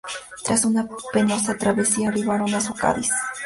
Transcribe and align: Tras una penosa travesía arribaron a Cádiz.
Tras 0.43 0.65
una 0.65 0.87
penosa 1.13 1.55
travesía 1.55 2.07
arribaron 2.09 2.51
a 2.55 2.73
Cádiz. 2.73 3.11